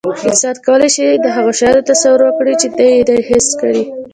انسان 0.29 0.55
کولی 0.67 0.89
شي، 0.95 1.07
د 1.23 1.25
هغو 1.35 1.51
شیانو 1.59 1.87
تصور 1.91 2.19
وکړي، 2.23 2.53
چې 2.61 2.67
نه 2.77 2.85
یې 2.93 2.99
دي 3.07 3.17
حس 3.29 3.47
کړي. 3.61 3.81